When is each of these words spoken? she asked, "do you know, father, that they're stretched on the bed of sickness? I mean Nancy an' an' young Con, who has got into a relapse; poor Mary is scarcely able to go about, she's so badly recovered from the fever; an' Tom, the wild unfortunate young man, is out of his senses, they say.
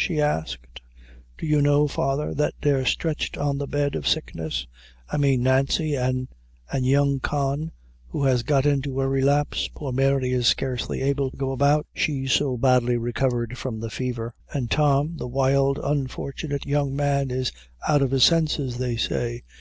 she 0.00 0.20
asked, 0.20 0.80
"do 1.36 1.44
you 1.44 1.60
know, 1.60 1.88
father, 1.88 2.32
that 2.32 2.54
they're 2.62 2.84
stretched 2.86 3.36
on 3.36 3.58
the 3.58 3.66
bed 3.66 3.96
of 3.96 4.06
sickness? 4.06 4.64
I 5.10 5.16
mean 5.16 5.42
Nancy 5.42 5.96
an' 5.96 6.28
an' 6.72 6.84
young 6.84 7.18
Con, 7.18 7.72
who 8.10 8.22
has 8.22 8.44
got 8.44 8.64
into 8.64 9.00
a 9.00 9.08
relapse; 9.08 9.68
poor 9.74 9.90
Mary 9.90 10.30
is 10.30 10.46
scarcely 10.46 11.02
able 11.02 11.32
to 11.32 11.36
go 11.36 11.50
about, 11.50 11.84
she's 11.92 12.30
so 12.30 12.56
badly 12.56 12.96
recovered 12.96 13.58
from 13.58 13.80
the 13.80 13.90
fever; 13.90 14.34
an' 14.54 14.68
Tom, 14.68 15.16
the 15.16 15.26
wild 15.26 15.80
unfortunate 15.82 16.64
young 16.64 16.94
man, 16.94 17.32
is 17.32 17.50
out 17.88 18.00
of 18.00 18.12
his 18.12 18.22
senses, 18.22 18.78
they 18.78 18.96
say. 18.96 19.42